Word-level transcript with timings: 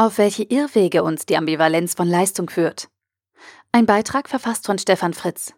Auf 0.00 0.16
welche 0.16 0.44
Irrwege 0.44 1.02
uns 1.02 1.26
die 1.26 1.36
Ambivalenz 1.36 1.92
von 1.92 2.08
Leistung 2.08 2.48
führt. 2.48 2.88
Ein 3.70 3.84
Beitrag 3.84 4.30
verfasst 4.30 4.64
von 4.64 4.78
Stefan 4.78 5.12
Fritz. 5.12 5.52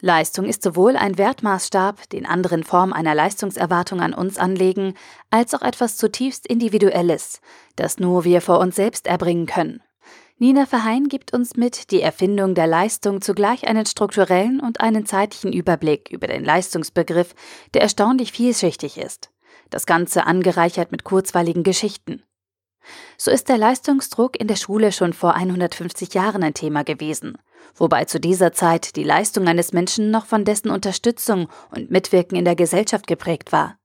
Leistung 0.00 0.46
ist 0.46 0.64
sowohl 0.64 0.96
ein 0.96 1.16
Wertmaßstab, 1.16 2.08
den 2.08 2.26
anderen 2.26 2.64
Formen 2.64 2.92
einer 2.92 3.14
Leistungserwartung 3.14 4.00
an 4.00 4.14
uns 4.14 4.36
anlegen, 4.36 4.94
als 5.30 5.54
auch 5.54 5.62
etwas 5.62 5.96
zutiefst 5.96 6.44
Individuelles, 6.44 7.40
das 7.76 8.00
nur 8.00 8.24
wir 8.24 8.40
vor 8.40 8.58
uns 8.58 8.74
selbst 8.74 9.06
erbringen 9.06 9.46
können. 9.46 9.80
Nina 10.38 10.66
Verheyen 10.66 11.06
gibt 11.06 11.32
uns 11.32 11.54
mit 11.54 11.92
die 11.92 12.02
Erfindung 12.02 12.56
der 12.56 12.66
Leistung 12.66 13.22
zugleich 13.22 13.68
einen 13.68 13.86
strukturellen 13.86 14.58
und 14.58 14.80
einen 14.80 15.06
zeitlichen 15.06 15.52
Überblick 15.52 16.10
über 16.10 16.26
den 16.26 16.44
Leistungsbegriff, 16.44 17.36
der 17.74 17.82
erstaunlich 17.82 18.32
vielschichtig 18.32 18.98
ist. 18.98 19.30
Das 19.70 19.86
Ganze 19.86 20.26
angereichert 20.26 20.90
mit 20.90 21.04
kurzweiligen 21.04 21.62
Geschichten. 21.62 22.24
So 23.16 23.30
ist 23.30 23.48
der 23.48 23.58
Leistungsdruck 23.58 24.38
in 24.38 24.48
der 24.48 24.56
Schule 24.56 24.92
schon 24.92 25.12
vor 25.12 25.34
150 25.34 26.14
Jahren 26.14 26.42
ein 26.42 26.54
Thema 26.54 26.84
gewesen, 26.84 27.38
wobei 27.74 28.04
zu 28.04 28.20
dieser 28.20 28.52
Zeit 28.52 28.96
die 28.96 29.04
Leistung 29.04 29.48
eines 29.48 29.72
Menschen 29.72 30.10
noch 30.10 30.26
von 30.26 30.44
dessen 30.44 30.70
Unterstützung 30.70 31.48
und 31.70 31.90
Mitwirken 31.90 32.36
in 32.36 32.44
der 32.44 32.56
Gesellschaft 32.56 33.06
geprägt 33.06 33.52
war. 33.52 33.76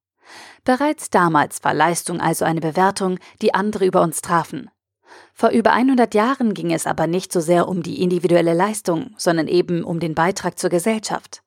Bereits 0.64 1.10
damals 1.10 1.64
war 1.64 1.74
Leistung 1.74 2.22
also 2.22 2.46
eine 2.46 2.62
Bewertung, 2.62 3.20
die 3.42 3.54
andere 3.54 3.86
über 3.86 4.02
uns 4.02 4.22
trafen. 4.22 4.70
Vor 5.34 5.50
über 5.50 5.72
100 5.72 6.14
Jahren 6.14 6.54
ging 6.54 6.72
es 6.72 6.86
aber 6.86 7.08
nicht 7.08 7.32
so 7.32 7.40
sehr 7.40 7.68
um 7.68 7.82
die 7.82 8.02
individuelle 8.02 8.54
Leistung, 8.54 9.16
sondern 9.18 9.48
eben 9.48 9.84
um 9.84 10.00
den 10.00 10.14
Beitrag 10.14 10.60
zur 10.60 10.70
Gesellschaft. 10.70 11.42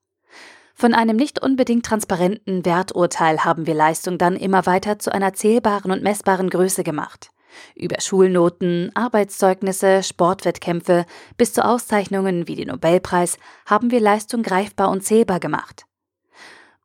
Von 0.75 0.95
einem 0.95 1.17
nicht 1.17 1.41
unbedingt 1.41 1.87
transparenten 1.87 2.65
Werturteil 2.65 3.45
haben 3.45 3.67
wir 3.67 3.75
Leistung 3.75 4.19
dann 4.19 4.37
immer 4.37 4.67
weiter 4.67 4.99
zu 4.99 5.13
einer 5.13 5.35
zählbaren 5.35 5.91
und 5.93 6.03
messbaren 6.03 6.51
Größe 6.51 6.83
gemacht. 6.83 7.31
Über 7.75 8.01
Schulnoten, 8.01 8.91
Arbeitszeugnisse, 8.95 10.03
Sportwettkämpfe 10.03 11.07
bis 11.37 11.53
zu 11.53 11.65
Auszeichnungen 11.65 12.49
wie 12.49 12.57
den 12.57 12.69
Nobelpreis 12.69 13.39
haben 13.67 13.91
wir 13.91 14.01
Leistung 14.01 14.43
greifbar 14.43 14.91
und 14.91 15.03
zählbar 15.05 15.41
gemacht. 15.41 15.85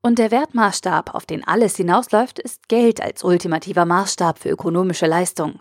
Und 0.02 0.20
der 0.20 0.32
Wertmaßstab, 0.32 1.16
auf 1.16 1.26
den 1.26 1.46
alles 1.46 1.76
hinausläuft, 1.76 2.40
ist 2.40 2.70
Geld 2.70 3.02
als 3.02 3.24
ultimativer 3.24 3.86
Maßstab 3.86 4.40
für 4.40 4.50
ökonomische 4.50 5.08
Leistung. 5.08 5.60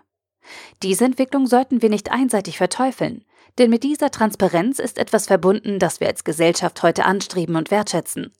Diese 0.83 1.05
Entwicklung 1.05 1.47
sollten 1.47 1.83
wir 1.83 1.91
nicht 1.91 2.13
einseitig 2.13 2.59
verteufeln, 2.59 3.25
denn 3.59 3.71
mit 3.71 3.83
dieser 3.83 4.11
Transparenz 4.11 4.79
ist 4.79 4.99
etwas 4.99 5.27
verbunden, 5.27 5.79
das 5.79 6.01
wir 6.01 6.09
als 6.09 6.25
Gesellschaft 6.25 6.83
heute 6.83 7.05
anstreben 7.05 7.57
und 7.57 7.71
wertschätzen. 7.71 8.33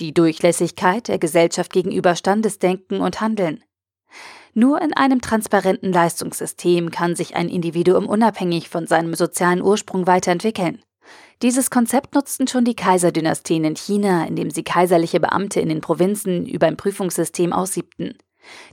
Die 0.00 0.14
Durchlässigkeit 0.14 1.08
der 1.08 1.18
Gesellschaft 1.18 1.72
gegenüber 1.72 2.16
Standesdenken 2.16 3.00
und 3.00 3.20
Handeln. 3.20 3.62
Nur 4.54 4.80
in 4.80 4.92
einem 4.92 5.20
transparenten 5.20 5.92
Leistungssystem 5.92 6.92
kann 6.92 7.16
sich 7.16 7.34
ein 7.34 7.48
Individuum 7.48 8.06
unabhängig 8.06 8.68
von 8.68 8.86
seinem 8.86 9.14
sozialen 9.14 9.60
Ursprung 9.60 10.06
weiterentwickeln. 10.06 10.80
Dieses 11.42 11.70
Konzept 11.70 12.14
nutzten 12.14 12.46
schon 12.46 12.64
die 12.64 12.76
Kaiserdynastien 12.76 13.64
in 13.64 13.76
China, 13.76 14.24
indem 14.24 14.50
sie 14.50 14.62
kaiserliche 14.62 15.18
Beamte 15.18 15.60
in 15.60 15.68
den 15.68 15.80
Provinzen 15.80 16.46
über 16.46 16.68
ein 16.68 16.76
Prüfungssystem 16.76 17.52
aussiebten. 17.52 18.16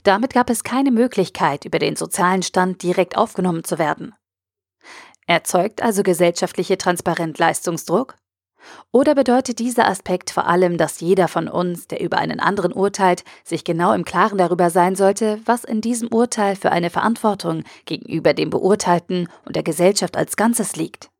Damit 0.04 0.32
gab 0.32 0.50
es 0.50 0.62
keine 0.62 0.92
Möglichkeit, 0.92 1.64
über 1.64 1.80
den 1.80 1.96
sozialen 1.96 2.42
Stand 2.42 2.82
direkt 2.82 3.16
aufgenommen 3.16 3.64
zu 3.64 3.78
werden. 3.78 4.14
Erzeugt 5.26 5.82
also 5.82 6.02
gesellschaftliche 6.02 6.78
Transparenz 6.78 7.38
Leistungsdruck? 7.38 8.16
Oder 8.90 9.14
bedeutet 9.14 9.58
dieser 9.58 9.86
Aspekt 9.88 10.30
vor 10.30 10.46
allem, 10.46 10.78
dass 10.78 11.00
jeder 11.00 11.28
von 11.28 11.48
uns, 11.48 11.88
der 11.88 12.00
über 12.00 12.18
einen 12.18 12.40
anderen 12.40 12.72
urteilt, 12.72 13.24
sich 13.44 13.64
genau 13.64 13.92
im 13.92 14.04
Klaren 14.04 14.38
darüber 14.38 14.70
sein 14.70 14.96
sollte, 14.96 15.40
was 15.44 15.64
in 15.64 15.80
diesem 15.80 16.08
Urteil 16.08 16.56
für 16.56 16.72
eine 16.72 16.90
Verantwortung 16.90 17.64
gegenüber 17.84 18.34
dem 18.34 18.50
Beurteilten 18.50 19.28
und 19.44 19.56
der 19.56 19.62
Gesellschaft 19.62 20.16
als 20.16 20.36
Ganzes 20.36 20.76
liegt? 20.76 21.10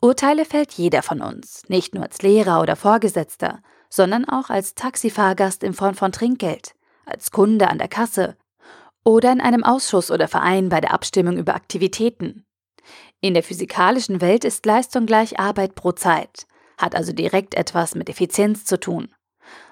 Urteile 0.00 0.44
fällt 0.44 0.72
jeder 0.72 1.02
von 1.02 1.20
uns, 1.20 1.62
nicht 1.68 1.94
nur 1.94 2.02
als 2.02 2.22
Lehrer 2.22 2.60
oder 2.60 2.74
Vorgesetzter, 2.74 3.60
sondern 3.88 4.24
auch 4.24 4.50
als 4.50 4.74
Taxifahrgast 4.74 5.62
in 5.62 5.74
Form 5.74 5.94
von 5.94 6.10
Trinkgeld, 6.10 6.74
als 7.06 7.30
Kunde 7.30 7.68
an 7.68 7.78
der 7.78 7.88
Kasse 7.88 8.36
oder 9.04 9.32
in 9.32 9.40
einem 9.40 9.64
Ausschuss 9.64 10.10
oder 10.10 10.28
Verein 10.28 10.68
bei 10.68 10.80
der 10.80 10.92
Abstimmung 10.92 11.36
über 11.36 11.54
Aktivitäten. 11.54 12.44
In 13.24 13.34
der 13.34 13.44
physikalischen 13.44 14.20
Welt 14.20 14.44
ist 14.44 14.66
Leistung 14.66 15.06
gleich 15.06 15.38
Arbeit 15.38 15.76
pro 15.76 15.92
Zeit, 15.92 16.48
hat 16.76 16.96
also 16.96 17.12
direkt 17.12 17.54
etwas 17.54 17.94
mit 17.94 18.08
Effizienz 18.10 18.64
zu 18.64 18.80
tun. 18.80 19.14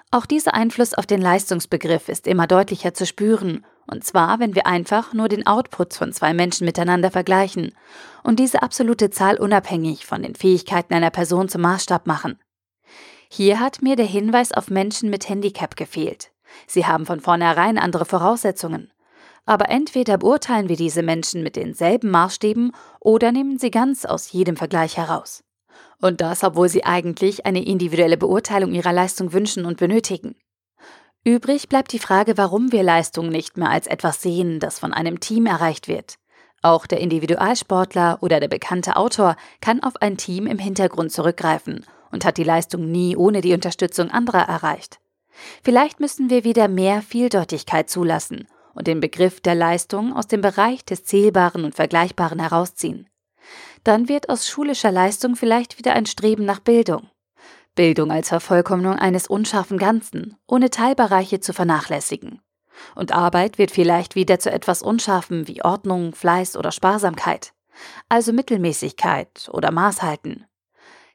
Auch 0.09 0.25
dieser 0.25 0.53
Einfluss 0.53 0.93
auf 0.93 1.05
den 1.05 1.21
Leistungsbegriff 1.21 2.07
ist 2.07 2.27
immer 2.27 2.47
deutlicher 2.47 2.93
zu 2.93 3.05
spüren, 3.05 3.65
und 3.87 4.05
zwar, 4.05 4.39
wenn 4.39 4.55
wir 4.55 4.67
einfach 4.67 5.13
nur 5.13 5.27
den 5.27 5.47
Output 5.47 5.93
von 5.95 6.13
zwei 6.13 6.33
Menschen 6.33 6.63
miteinander 6.63 7.11
vergleichen 7.11 7.75
und 8.23 8.39
diese 8.39 8.63
absolute 8.63 9.09
Zahl 9.09 9.37
unabhängig 9.37 10.05
von 10.05 10.23
den 10.23 10.35
Fähigkeiten 10.35 10.93
einer 10.93 11.09
Person 11.09 11.49
zum 11.49 11.59
Maßstab 11.61 12.07
machen. 12.07 12.39
Hier 13.27 13.59
hat 13.59 13.81
mir 13.81 13.97
der 13.97 14.05
Hinweis 14.05 14.53
auf 14.53 14.69
Menschen 14.69 15.09
mit 15.09 15.27
Handicap 15.27 15.75
gefehlt. 15.75 16.31
Sie 16.67 16.85
haben 16.85 17.05
von 17.05 17.19
vornherein 17.19 17.77
andere 17.77 18.05
Voraussetzungen 18.05 18.91
aber 19.45 19.69
entweder 19.69 20.17
beurteilen 20.17 20.69
wir 20.69 20.75
diese 20.75 21.03
Menschen 21.03 21.43
mit 21.43 21.55
denselben 21.55 22.09
Maßstäben 22.11 22.71
oder 22.99 23.31
nehmen 23.31 23.57
sie 23.57 23.71
ganz 23.71 24.05
aus 24.05 24.31
jedem 24.31 24.55
Vergleich 24.55 24.97
heraus. 24.97 25.43
Und 25.99 26.21
das, 26.21 26.43
obwohl 26.43 26.69
sie 26.69 26.83
eigentlich 26.83 27.45
eine 27.45 27.63
individuelle 27.63 28.17
Beurteilung 28.17 28.73
ihrer 28.73 28.93
Leistung 28.93 29.33
wünschen 29.33 29.65
und 29.65 29.77
benötigen. 29.77 30.35
Übrig 31.23 31.69
bleibt 31.69 31.93
die 31.93 31.99
Frage, 31.99 32.37
warum 32.37 32.71
wir 32.71 32.83
Leistung 32.83 33.29
nicht 33.29 33.57
mehr 33.57 33.69
als 33.69 33.87
etwas 33.87 34.21
sehen, 34.21 34.59
das 34.59 34.79
von 34.79 34.93
einem 34.93 35.19
Team 35.19 35.45
erreicht 35.45 35.87
wird. 35.87 36.15
Auch 36.63 36.87
der 36.87 36.99
Individualsportler 36.99 38.19
oder 38.21 38.39
der 38.39 38.47
bekannte 38.47 38.95
Autor 38.95 39.35
kann 39.61 39.81
auf 39.81 40.01
ein 40.01 40.17
Team 40.17 40.47
im 40.47 40.59
Hintergrund 40.59 41.11
zurückgreifen 41.11 41.85
und 42.11 42.25
hat 42.25 42.37
die 42.37 42.43
Leistung 42.43 42.89
nie 42.91 43.15
ohne 43.15 43.41
die 43.41 43.53
Unterstützung 43.53 44.09
anderer 44.09 44.47
erreicht. 44.47 44.99
Vielleicht 45.63 45.99
müssen 45.99 46.29
wir 46.29 46.43
wieder 46.43 46.67
mehr 46.67 47.01
Vieldeutigkeit 47.01 47.89
zulassen 47.89 48.47
und 48.73 48.87
den 48.87 48.99
Begriff 48.99 49.41
der 49.41 49.55
Leistung 49.55 50.13
aus 50.13 50.27
dem 50.27 50.41
Bereich 50.41 50.85
des 50.85 51.03
Zählbaren 51.03 51.65
und 51.65 51.75
Vergleichbaren 51.75 52.39
herausziehen. 52.39 53.09
Dann 53.83 54.07
wird 54.07 54.29
aus 54.29 54.47
schulischer 54.47 54.91
Leistung 54.91 55.35
vielleicht 55.35 55.77
wieder 55.77 55.93
ein 55.93 56.05
Streben 56.05 56.45
nach 56.45 56.59
Bildung. 56.59 57.09
Bildung 57.75 58.11
als 58.11 58.29
Vervollkommnung 58.29 58.95
eines 58.95 59.27
unscharfen 59.27 59.77
Ganzen, 59.77 60.35
ohne 60.47 60.69
Teilbereiche 60.69 61.39
zu 61.39 61.53
vernachlässigen. 61.53 62.41
Und 62.95 63.13
Arbeit 63.13 63.57
wird 63.57 63.71
vielleicht 63.71 64.15
wieder 64.15 64.39
zu 64.39 64.51
etwas 64.51 64.81
Unscharfem 64.81 65.47
wie 65.47 65.63
Ordnung, 65.63 66.13
Fleiß 66.13 66.57
oder 66.57 66.71
Sparsamkeit. 66.71 67.53
Also 68.09 68.33
Mittelmäßigkeit 68.33 69.49
oder 69.51 69.71
Maßhalten. 69.71 70.45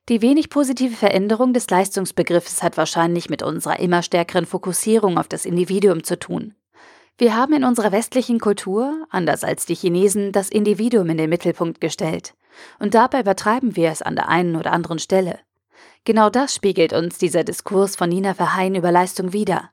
Die 0.09 0.23
wenig 0.23 0.51
positive 0.51 0.95
Veränderung 0.95 1.53
des 1.53 1.69
Leistungsbegriffes 1.69 2.63
hat 2.63 2.77
wahrscheinlich 2.77 3.29
mit 3.29 3.43
unserer 3.43 3.81
immer 3.81 4.03
stärkeren 4.03 4.47
Fokussierung 4.47 5.19
auf 5.19 5.27
das 5.29 5.45
Individuum 5.45 6.05
zu 6.05 6.19
tun. 6.19 6.55
Wir 7.19 7.35
haben 7.35 7.55
in 7.55 7.65
unserer 7.65 7.93
westlichen 7.93 8.39
Kultur, 8.41 9.07
anders 9.09 9.43
als 9.43 9.65
die 9.65 9.75
Chinesen, 9.75 10.33
das 10.33 10.51
Individuum 10.51 11.09
in 11.09 11.17
den 11.17 11.31
Mittelpunkt 11.31 11.81
gestellt. 11.81 12.35
Und 12.79 12.95
dabei 12.95 13.21
übertreiben 13.21 13.75
wir 13.75 13.91
es 13.91 14.03
an 14.03 14.17
der 14.17 14.29
einen 14.29 14.55
oder 14.55 14.73
anderen 14.73 14.99
Stelle. 14.99 15.39
Genau 16.05 16.29
das 16.29 16.55
spiegelt 16.55 16.93
uns 16.93 17.19
dieser 17.19 17.43
Diskurs 17.43 17.97
von 17.97 18.11
Nina 18.11 18.35
Verheyen 18.35 18.75
über 18.75 18.93
Leistung 18.93 19.33
wider. 19.33 19.71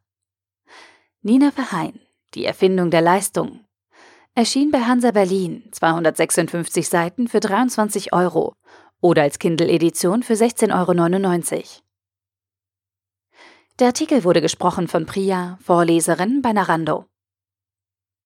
Nina 1.21 1.51
Verheyen, 1.51 1.99
die 2.33 2.45
Erfindung 2.45 2.91
der 2.91 3.01
Leistung. 3.01 3.59
Erschien 4.35 4.71
bei 4.71 4.79
Hansa 4.79 5.11
Berlin, 5.11 5.67
256 5.71 6.87
Seiten 6.87 7.27
für 7.27 7.39
23 7.39 8.13
Euro 8.13 8.55
oder 9.01 9.21
als 9.21 9.37
Kindle-Edition 9.37 10.23
für 10.23 10.33
16,99 10.33 10.71
Euro. 10.71 11.65
Der 13.79 13.87
Artikel 13.87 14.23
wurde 14.23 14.41
gesprochen 14.41 14.87
von 14.87 15.05
Priya, 15.05 15.59
Vorleserin 15.61 16.41
bei 16.41 16.53
Narando. 16.53 17.05